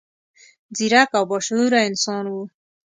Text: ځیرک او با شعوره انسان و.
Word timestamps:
ځیرک 0.75 1.09
او 1.19 1.23
با 1.29 1.37
شعوره 1.45 1.79
انسان 1.89 2.23
و. 2.31 2.35